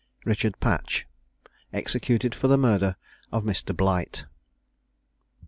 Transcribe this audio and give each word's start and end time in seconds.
RICHARD 0.25 0.59
PATCH. 0.59 1.05
EXECUTED 1.73 2.33
FOR 2.33 2.47
THE 2.47 2.57
MURDER 2.57 2.95
OF 3.31 3.43
MR. 3.43 3.77
BLIGHT. 3.77 4.25